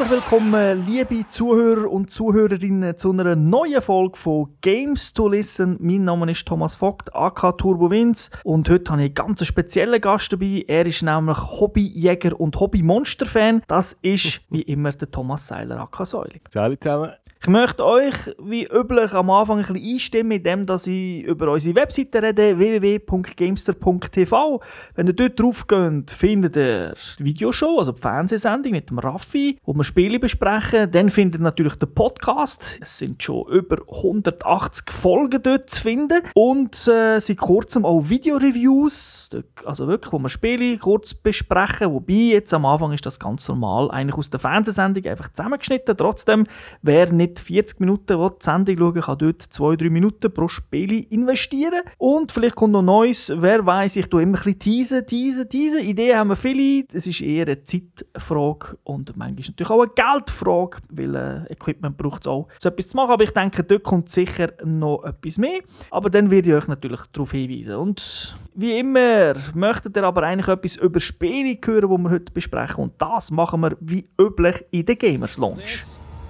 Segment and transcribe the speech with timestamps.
[0.00, 5.76] Herzlich willkommen, liebe Zuhörer und Zuhörerinnen, zu einer neuen Folge von Games to Listen.
[5.78, 8.30] Mein Name ist Thomas Vogt, AK Turbo Winz.
[8.42, 10.64] Und heute habe ich einen ganz speziellen Gast dabei.
[10.66, 13.60] Er ist nämlich Hobbyjäger und Hobbymonster-Fan.
[13.66, 16.40] Das ist, wie immer, der Thomas Seiler, AK Säulig.
[16.48, 17.10] Salut zusammen.
[17.42, 21.74] Ich möchte euch, wie üblich, am Anfang ein bisschen einstimmen, indem dass ich über unsere
[21.74, 24.60] Webseite rede, www.gamester.tv.
[24.94, 29.58] Wenn ihr dort drauf geht, findet ihr die Videoshow, also die Fernsehsendung mit dem Raffi,
[29.64, 30.90] wo wir Spiele besprechen.
[30.90, 32.78] Dann findet ihr natürlich den Podcast.
[32.82, 36.20] Es sind schon über 180 Folgen dort zu finden.
[36.34, 39.30] Und äh, seit kurzem auch Videoreviews,
[39.64, 41.90] also wirklich, wo wir Spiele kurz besprechen.
[41.90, 45.96] Wobei jetzt am Anfang ist das ganz normal, eigentlich aus der Fernsehsendung einfach zusammengeschnitten.
[45.96, 46.46] Trotzdem,
[46.82, 51.82] wer nicht 40 Minuten will, die Sendung schauen kann dort 2-3 Minuten pro Spiel investieren.
[51.98, 53.32] Und vielleicht kommt noch Neues.
[53.36, 55.80] Wer weiß, ich tue immer ein bisschen teasen, teasen.
[55.80, 56.84] Ideen haben wir viele.
[56.92, 62.22] Es ist eher eine Zeitfrage und manchmal natürlich auch eine Geldfrage, weil äh, Equipment braucht
[62.22, 63.10] es auch, so etwas zu machen.
[63.10, 65.60] Aber ich denke, dort kommt sicher noch etwas mehr.
[65.90, 67.74] Aber dann werde ich euch natürlich darauf hinweisen.
[67.76, 72.84] Und wie immer möchtet ihr aber eigentlich etwas über Spiele hören, die wir heute besprechen.
[72.84, 75.62] Und das machen wir wie üblich in der Gamers Lounge.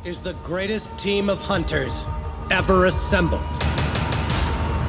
[0.02, 2.08] Is the greatest team of hunters
[2.50, 3.42] ever assembled.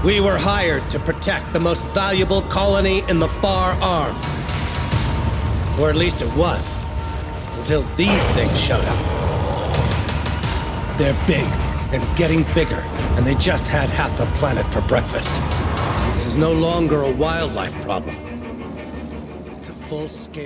[0.05, 4.15] We were hired to protect the most valuable colony in the far arm.
[5.77, 6.79] Or at least it was.
[7.57, 8.97] Until these things showed up.
[10.97, 11.45] They're big
[11.91, 12.81] and getting bigger,
[13.17, 15.35] and they just had half the planet for breakfast.
[16.13, 18.30] This is no longer a wildlife problem.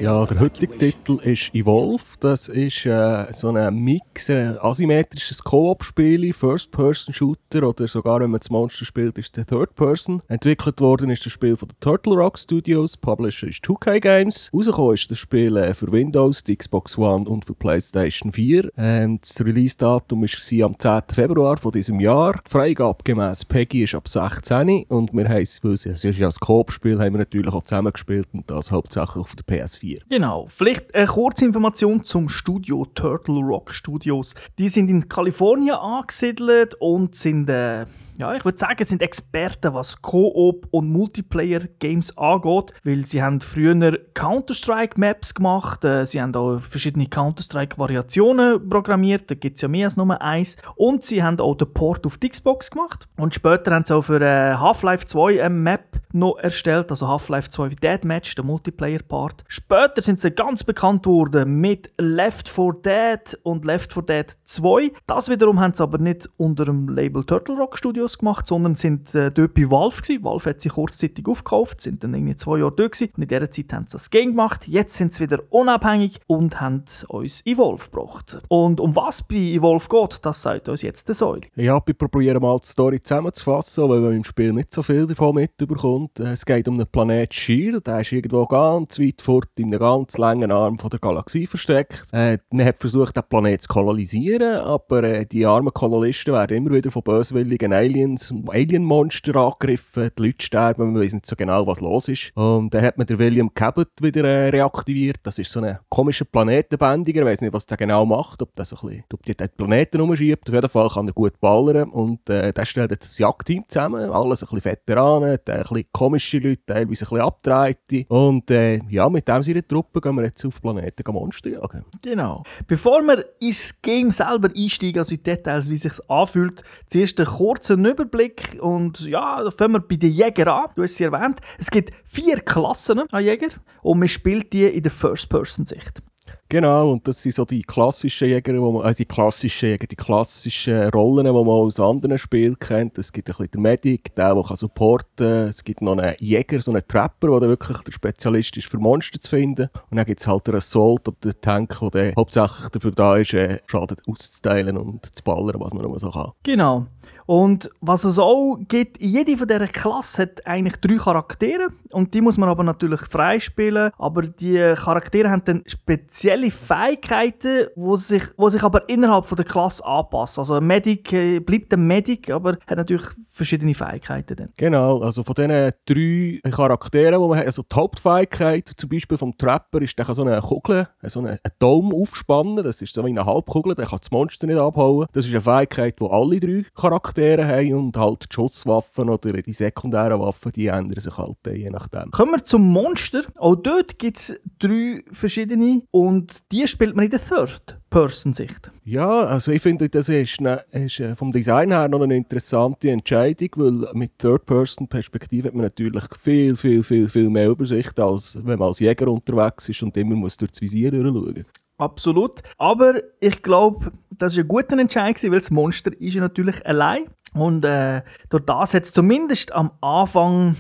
[0.02, 0.76] Ja, der heutige.
[0.76, 2.04] Titel ist Evolve.
[2.20, 8.50] Das ist äh, so ein Mix, ein asymmetrisches Koop-Spiel, First-Person-Shooter oder sogar, wenn man das
[8.50, 10.24] Monster spielt, ist es Third Person.
[10.30, 14.50] Entwickelt worden ist das Spiel von den Turtle Rock Studios, Publisher ist 2K Games.
[14.52, 18.72] Rausgekommen ist das Spiel äh, für Windows, die Xbox One und für PlayStation 4.
[18.78, 21.02] Ähm, das Release-Datum war am 10.
[21.14, 22.34] Februar von diesem Jahr.
[22.48, 26.18] Die Freigabe gemäss Peggy ist ab 16 und wir haben es, weil es es ist
[26.18, 30.02] ja ein Koop-Spiel, haben wir natürlich auch zusammengespielt und das hauptsächlich auf der PS4.
[30.10, 30.48] Genau.
[30.50, 34.36] Vielleicht eine kurze Information zum Studio Turtle Rock Studios.
[34.58, 37.86] Die sind in Kalifornien angesiedelt und sind, äh,
[38.18, 43.76] ja, ich würde sagen, sind Experten, was Koop und Multiplayer-Games angeht, weil sie haben früher
[44.14, 49.98] Counter-Strike-Maps gemacht, äh, sie haben auch verschiedene Counter-Strike-Variationen programmiert, da gibt es ja mehr als
[49.98, 53.08] nur eins, und sie haben auch den Port auf die Xbox gemacht.
[53.18, 57.50] Und später haben sie auch für äh, Half-Life 2 eine Map noch erstellt, also Half-Life
[57.50, 59.44] 2 Deathmatch, der Multiplayer-Part.
[59.48, 64.92] Später sind sie ganz bekannt worden mit Left 4 Dead und Left 4 Dead 2.
[65.08, 69.14] Das wiederum haben sie aber nicht unter dem Label Turtle Rock Studios gemacht, sondern sind
[69.16, 70.24] äh, dort bei Valve gewesen.
[70.24, 73.14] Valve hat sie kurzzeitig aufgekauft, sind dann irgendwie zwei Jahre dort gewesen.
[73.16, 74.68] Und in dieser Zeit haben sie das Game gemacht.
[74.68, 78.40] Jetzt sind sie wieder unabhängig und haben uns Evolve gebracht.
[78.48, 81.42] Und um was bei Evolve geht, das sagt uns jetzt der Säule.
[81.56, 85.36] Ja, ich probiere mal die Story zusammenzufassen, weil man im Spiel nicht so viel davon
[85.36, 86.20] mitbekommt.
[86.20, 89.80] Äh, Es geht um den Planet Shear, der ist irgendwo ganz weit fort in einem
[89.80, 92.06] ganz langen Arm von der Galaxie versteckt.
[92.12, 96.72] Äh, man hat versucht, den Planet zu kolonisieren, aber äh, die armen Kolonisten werden immer
[96.72, 101.80] wieder von böswilligen Aliens, Alien-Monster angegriffen, die Leute sterben, man weiß nicht so genau, was
[101.80, 102.32] los ist.
[102.36, 106.26] Und dann hat man den William Cabot wieder äh, reaktiviert, das ist so ein komischer
[106.26, 109.36] Planetenbändiger, ich weiß nicht, was der genau macht, ob der so ein bisschen, ob die
[109.36, 113.20] den Planeten rumschiebt, auf jeden Fall kann er gut ballern und äh, der stellt jetzt
[113.20, 117.22] ein Jagdteam zusammen, alles ein bisschen Veteranen, äh, ein bisschen komische Leute, teilweise ein bisschen
[117.22, 121.86] abgedrehte und äh, ja, mit dem seiner Truppe gehen wir jetzt auf Planeten Monster jagen.
[122.02, 122.44] Genau.
[122.68, 127.30] Bevor wir ins Game selber einsteigen, also in Details, wie es sich anfühlt, zuerst einen
[127.30, 130.66] kurzen Überblick und ja, da fangen wir bei den Jägern an.
[130.76, 131.40] Du hast sie erwähnt.
[131.58, 133.50] Es gibt vier Klassen an Jäger
[133.82, 136.02] und man spielt die in der First-Person-Sicht.
[136.48, 139.96] Genau, und das sind so die klassischen Jäger, wo man, äh, die klassischen Jäger, die
[139.96, 143.00] klassischen Rollen, die man aus anderen Spielen kennt.
[143.00, 145.48] Es gibt ein bisschen den Medic, der, der kann supporten kann.
[145.48, 149.20] Es gibt noch einen Jäger, so einen Trapper, der wirklich der Spezialist ist, für Monster
[149.20, 149.70] zu finden.
[149.90, 153.34] Und dann gibt es halt den Assault oder den Tank, der hauptsächlich dafür da ist,
[153.34, 156.32] äh, Schaden auszuteilen und zu ballern, was man nur so kann.
[156.44, 156.86] Genau.
[157.26, 162.22] Und was es auch gibt, jede von dieser Klasse hat eigentlich drei Charaktere und die
[162.22, 163.92] muss man aber natürlich freispielen.
[163.98, 169.46] Aber die Charaktere haben dann spezielle Fähigkeiten, wo sich, wo sich aber innerhalb von der
[169.46, 170.42] Klasse anpassen.
[170.42, 174.50] Also ein Medic äh, bleibt ein Medic, aber hat natürlich verschiedene Fähigkeiten dann.
[174.58, 179.38] Genau, also von diesen drei Charakteren, die man hat, also die Hauptfähigkeit zum Beispiel vom
[179.38, 183.10] Trapper ist, der kann so eine Kugel, so einen, Dome aufspannen, das ist so wie
[183.10, 185.08] eine Halbkugel, der kann das Monster nicht abhauen.
[185.14, 189.32] Das ist eine Fähigkeit, die alle drei Charaktere Charaktere haben und halt die Schusswaffen oder
[189.42, 192.12] die sekundären Waffen, die ändern sich halt je nachdem.
[192.12, 193.24] Kommen wir zum Monster.
[193.36, 198.72] Auch dort gibt es drei verschiedene und die spielt man in der Third-Person-Sicht.
[198.84, 202.90] Ja, also ich finde, das ist, ne, ist äh, vom Design her noch eine interessante
[202.90, 208.60] Entscheidung, weil mit Third-Person-Perspektive hat man natürlich viel, viel, viel, viel mehr Übersicht, als wenn
[208.60, 211.46] man als Jäger unterwegs ist und immer muss durch das Visier durchschauen.
[211.78, 212.42] Absolut.
[212.58, 217.06] Aber ich glaube, das war ein guter Entscheid, weil das Monster ist ja natürlich allein.
[217.34, 220.56] Und äh, durch das hat es zumindest am Anfang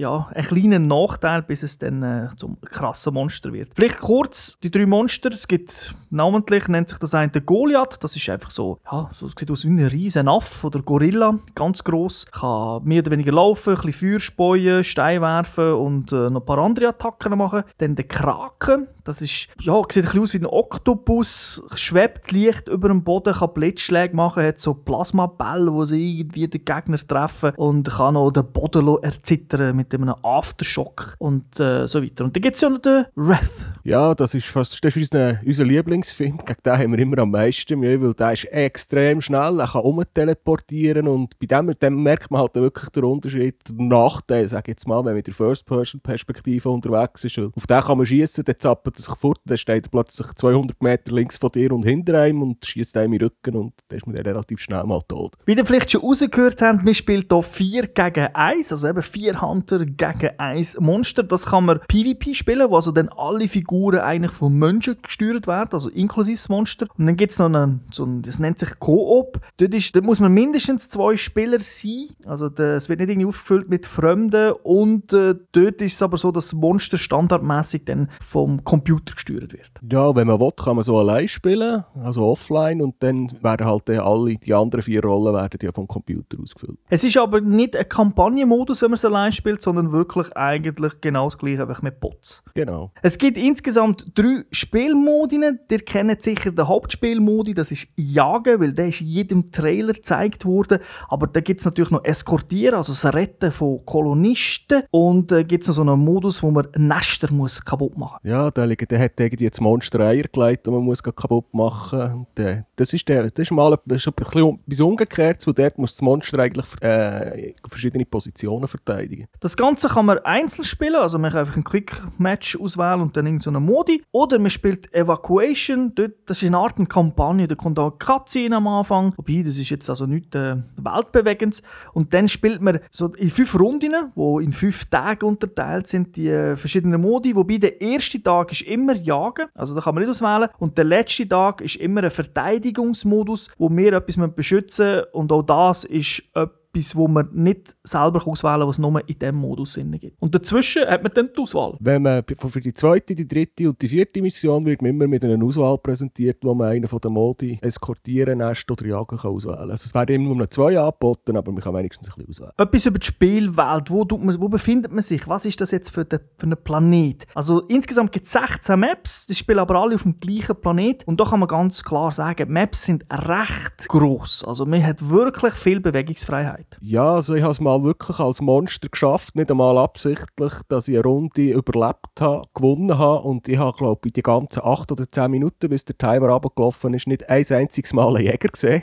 [0.00, 3.70] ja, einen kleinen Nachteil, bis es dann äh, zum krassen Monster wird.
[3.74, 5.30] Vielleicht kurz die drei Monster.
[5.30, 8.02] Es gibt namentlich, nennt sich das eine Goliath.
[8.02, 11.84] Das ist einfach so, ja, so sieht aus wie ein riesen Aff oder Gorilla, ganz
[11.84, 12.26] groß.
[12.32, 16.46] Kann mehr oder weniger laufen, ein bisschen Feuer speuen, Steine werfen und äh, noch ein
[16.46, 17.64] paar andere Attacken machen.
[17.76, 18.88] Dann der Kraken.
[19.04, 23.34] Das ist, ja, sieht ein bisschen aus wie ein Oktopus, schwebt leicht über dem Boden,
[23.34, 28.30] kann Blitzschläge machen, hat so Plasmabälle, wo sie irgendwie den Gegner treffen und kann auch
[28.30, 32.24] den Boden erzittern mit einem Aftershock und äh, so weiter.
[32.24, 33.70] Und dann gibt es ja noch den Wrath.
[33.84, 36.46] Ja, das ist fast das ist unser, unser Lieblingsfind.
[36.46, 39.82] Gegen den haben wir immer am meisten Mühe, weil der ist extrem schnell, er kann
[39.82, 44.74] umteleportieren und bei dem, dem merkt man halt wirklich den Unterschied, den Nachteil, sage ich
[44.74, 47.38] jetzt mal, wenn man mit der First-Person-Perspektive unterwegs ist.
[47.38, 50.82] Auf den kann man schießen, dann zappelt er sich fort, dann steht er plötzlich 200
[50.82, 53.96] Meter links von dir und hinter einem und schießt einem in den Rücken und dann
[53.96, 55.34] ist man dann relativ schnell mal tot.
[55.46, 59.40] Wie ihr vielleicht schon rausgehört habt, man spielt hier 4 gegen 1, also eben 4
[59.40, 61.22] Hunter gegen 1 Monster.
[61.22, 65.70] Das kann man PvP spielen, wo also dann alle Figuren eigentlich von Menschen gesteuert werden,
[65.72, 66.86] also inklusive das Monster.
[66.96, 69.40] Und dann gibt es noch einen, so einen, das nennt sich Koop.
[69.56, 73.86] Dort, dort muss man mindestens zwei Spieler sein, also es wird nicht irgendwie aufgefüllt mit
[73.86, 78.79] Fremden und äh, dort ist es aber so, dass das Monster standardmäßig dann vom Computer
[78.84, 79.70] gesteuert wird.
[79.90, 83.88] Ja, wenn man will, kann man so allein spielen, also offline und dann werden halt
[83.90, 86.78] alle, die anderen vier Rollen werden ja vom Computer ausgefüllt.
[86.88, 91.24] Es ist aber nicht ein Kampagnenmodus, wenn man es allein spielt, sondern wirklich eigentlich genau
[91.24, 92.42] das gleiche, einfach mit Bots.
[92.54, 92.92] Genau.
[93.02, 95.60] Es gibt insgesamt drei Spielmodine.
[95.70, 100.44] Ihr kennt sicher den Hauptspielmodi, das ist Jagen, weil der ist in jedem Trailer gezeigt
[100.44, 100.80] worden.
[101.08, 104.82] Aber da gibt es natürlich noch Eskortieren, also das Retten von Kolonisten.
[104.90, 108.30] Und äh, gibt es noch so einen Modus, wo man Nester muss kaputt machen muss.
[108.30, 112.26] Ja, der, der hat irgendwie jetzt Monster Eier gelegt und man muss kaputt machen.
[112.36, 116.02] Der, das ist, der, das ist mal ein, das bisschen umgekehrt, wo dort muss das
[116.02, 119.26] Monster eigentlich äh, verschiedene Positionen verteidigen.
[119.40, 123.26] Das Ganze kann man einzeln spielen, also man kann einfach ein Quick-Match auswählen und dann
[123.26, 124.02] irgendeine so Modi.
[124.12, 128.56] Oder man spielt Evacuation, dort, das ist eine Art Kampagne, da kommt auch eine Cutscene
[128.56, 131.62] am Anfang, wobei das ist jetzt also nichts äh, Weltbewegendes.
[131.92, 136.28] Und dann spielt man so in fünf Runden, die in fünf Tagen unterteilt sind, die
[136.28, 140.10] äh, verschiedenen Modi, wobei der erste Tag ist immer Jagen, also da kann man nicht
[140.10, 145.04] auswählen, und der letzte Tag ist immer ein Verteidigungsmodus, wo wir etwas beschützen müssen.
[145.12, 149.18] Und auch das ist etwas, etwas, wo man nicht selber auswählen kann, was nur in
[149.18, 150.20] diesem Modus Sinn gibt.
[150.20, 151.76] Und dazwischen hat man dann die Auswahl.
[151.80, 155.24] Wenn man für die zweite, die dritte und die vierte Mission wird man immer mit
[155.24, 159.70] einer Auswahl präsentiert, wo man einen von den Modi eskortieren, nest oder jagen kann auswählen.
[159.70, 162.52] Also es werden immer nur zwei angeboten, aber man kann wenigstens ein bisschen auswählen.
[162.56, 163.90] Etwas über die Spielwelt.
[163.90, 165.26] Wo, man, wo befindet man sich?
[165.28, 167.26] Was ist das jetzt für, den, für einen Planet?
[167.34, 171.06] Also insgesamt gibt es 16 Maps, die spielen aber alle auf dem gleichen Planet.
[171.06, 174.44] Und da kann man ganz klar sagen, Maps sind recht groß.
[174.44, 176.59] Also man hat wirklich viel Bewegungsfreiheit.
[176.60, 176.78] Freiheit?
[176.80, 180.96] Ja, also ich habe es mal wirklich als Monster geschafft, nicht einmal absichtlich, dass ich
[180.96, 185.08] eine Runde überlebt habe, gewonnen habe und ich habe, glaube ich, die ganzen 8 oder
[185.08, 188.82] 10 Minuten, bis der Timer abgelaufen ist, nicht ein einziges Mal einen Jäger gesehen.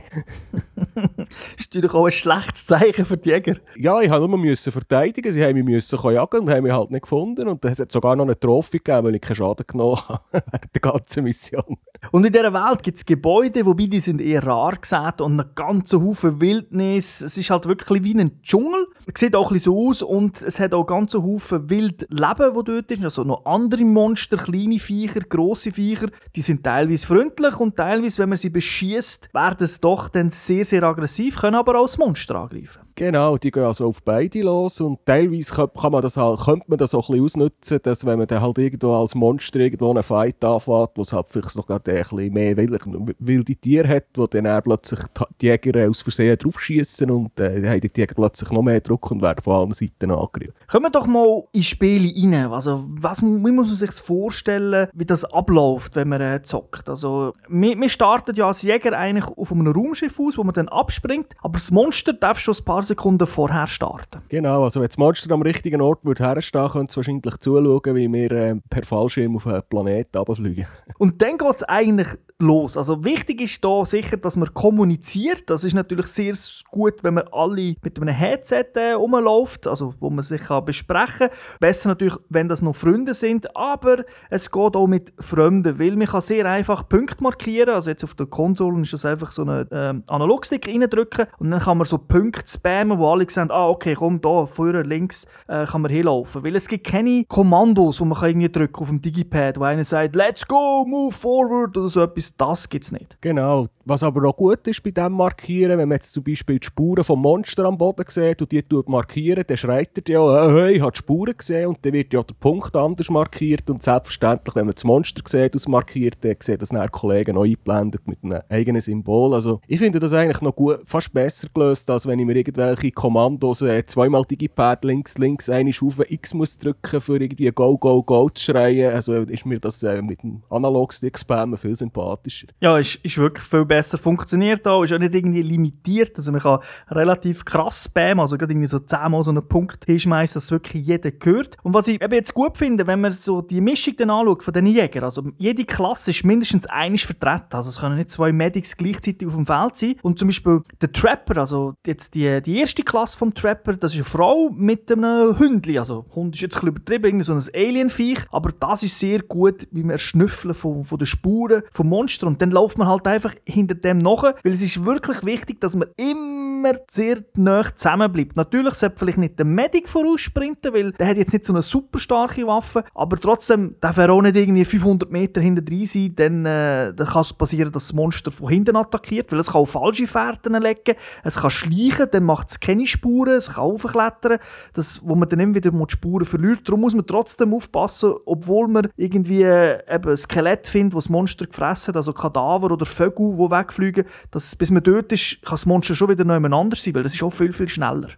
[0.96, 3.58] das ist natürlich auch ein schlechtes Zeichen für die Jäger.
[3.78, 6.92] Ja, ich musste nur müssen verteidigen, sie haben mich müssen jagen und haben mich halt
[6.92, 9.98] nicht gefunden und es hat sogar noch eine Trophy gegeben, weil ich keinen Schaden genommen
[10.08, 11.78] habe während der ganzen Mission.
[12.12, 15.56] Und in dieser Welt gibt es Gebäude, wobei die sind eher rar gesehen und einen
[15.56, 17.22] ganzen Haufen Wildnis.
[17.22, 18.88] Es ist halt wirklich wie ein Dschungel.
[19.12, 22.92] Es sieht auch ein so aus und es hat auch ganz Haufen Wildleben, wo dort
[22.92, 23.04] ist.
[23.04, 26.08] Also noch andere Monster, kleine Viecher, grosse Viecher.
[26.36, 30.66] Die sind teilweise freundlich und teilweise, wenn man sie beschießt, werden sie doch dann sehr,
[30.66, 32.87] sehr aggressiv, können aber auch das Monster angreifen.
[32.98, 36.80] Genau, die gehen also auf beide los und teilweise kann man das halt, könnte man
[36.80, 40.02] das auch ein bisschen ausnutzen, dass wenn man dann halt irgendwo als Monster irgendwo einen
[40.02, 44.26] Fight anfängt, wo es halt vielleicht noch gerade ein bisschen mehr wilde Tiere hat, wo
[44.26, 45.00] dann plötzlich
[45.40, 49.12] die Jäger aus Versehen draufschießen und äh, dann haben die Jäger plötzlich noch mehr Druck
[49.12, 50.56] und werden von allen Seiten angegriffen.
[50.66, 52.52] Kommen wir doch mal in Spiele rein.
[52.52, 56.90] Also, was, wie muss man sich vorstellen, wie das abläuft, wenn man äh, zockt?
[56.90, 60.68] Also, wir, wir starten ja als Jäger eigentlich auf einem Raumschiff aus, wo man dann
[60.68, 64.22] abspringt, aber das Monster darf schon ein paar Sekunden vorher starten.
[64.30, 68.12] Genau, also wenn das Monster am richtigen Ort würde herstehen, könnte es wahrscheinlich zuschauen, wie
[68.12, 70.68] wir äh, per Fallschirm auf einen Planeten runterfliegen.
[70.98, 72.08] Und dann geht es eigentlich
[72.40, 72.78] los.
[72.78, 75.50] Also wichtig ist da sicher, dass man kommuniziert.
[75.50, 76.36] Das ist natürlich sehr
[76.72, 81.30] gut, wenn man alle mit einem Headset äh, rumläuft, also wo man sich kann besprechen
[81.30, 81.38] kann.
[81.60, 86.08] Besser natürlich, wenn das noch Freunde sind, aber es geht auch mit Fremden, weil man
[86.08, 87.74] kann sehr einfach Punkte markieren.
[87.74, 91.60] Also jetzt auf der Konsole ist das einfach so einen ähm, Analogstick reindrücken und dann
[91.60, 95.66] kann man so Punkte spammen, wo alle sagen, ah okay, komm da, vorne links äh,
[95.66, 96.44] kann man hinlaufen.
[96.44, 100.16] Weil es gibt keine Kommandos, wo man irgendwie drücken auf dem Digipad, wo einer sagt,
[100.16, 103.18] let's go, move forward oder so etwas das, das gibt es nicht.
[103.22, 103.68] Genau.
[103.86, 107.04] Was aber auch gut ist bei dem Markieren, wenn man jetzt zum Beispiel die Spuren
[107.04, 110.92] vom Monster am Boden sieht und die markieren, dann schreit er ja, hey, ich habe
[110.92, 114.76] die Spuren gesehen und dann wird ja der Punkt anders markiert und selbstverständlich, wenn man
[114.76, 119.34] das Monster sieht, ausmarkiert, dann sieht das dann Kollegen noch eingeblendet mit einem eigenen Symbol.
[119.34, 122.67] Also ich finde das eigentlich noch gut, fast besser gelöst, als wenn ich mir irgendwelche
[122.76, 128.04] Kommandos äh, zweimal Digipad links, links, eine Stufe X muss drücken, für irgendwie Go, Go,
[128.04, 128.94] Go zu schreien.
[128.94, 132.48] Also ist mir das äh, mit dem Analog-Stick spammen viel sympathischer.
[132.60, 133.98] Ja, ist, ist wirklich viel besser.
[133.98, 136.18] Funktioniert auch, ist auch nicht irgendwie limitiert.
[136.18, 136.60] Also man kann
[136.90, 141.12] relativ krass spammen, also gerade irgendwie so zehnmal so einen Punkt hinschmeißen, dass wirklich jeder
[141.12, 141.58] gehört.
[141.64, 144.54] Und was ich eben jetzt gut finde, wenn man so die Mischung dann anschaut von
[144.54, 147.54] diesen Jägern, also jede Klasse ist mindestens einisch vertreten.
[147.54, 149.96] Also es können nicht zwei Medics gleichzeitig auf dem Feld sein.
[150.02, 153.98] Und zum Beispiel der Trapper, also jetzt die, die erste Klasse vom Trapper, das ist
[153.98, 155.78] eine Frau mit einem Hündli.
[155.78, 159.68] Also Hund ist jetzt ein übertrieben, irgendwie so ein Alien-Viech, aber das ist sehr gut
[159.72, 162.28] beim Erschnüffeln von, von den Spuren vom Monster.
[162.28, 165.76] Und dann läuft man halt einfach hinter dem nach, weil es ist wirklich wichtig, dass
[165.76, 166.57] man immer
[166.88, 168.38] sehr nah zusammenbleibt.
[168.38, 172.00] Natürlich sollte vielleicht nicht der Medic voraussprinten, weil der hat jetzt nicht so eine super
[172.00, 176.46] starke Waffe, aber trotzdem darf er auch nicht irgendwie 500 Meter hinter drin sein, dann,
[176.46, 179.66] äh, dann kann es passieren, dass das Monster von hinten attackiert, weil es kann auch
[179.66, 184.40] falsche Fährten legen, es kann schleichen, dann macht es keine Spuren, es kann aufklettern,
[184.74, 186.62] das, wo man dann immer wieder die Spuren verliert.
[186.66, 191.10] Darum muss man trotzdem aufpassen, obwohl man irgendwie äh, eben ein Skelett findet, das das
[191.10, 195.54] Monster gefressen hat, also Kadaver oder Vögel, die wegfliegen, dass bis man dort ist, kann
[195.54, 198.10] das Monster schon wieder noch anders sein, weil das ist auch viel, viel schneller.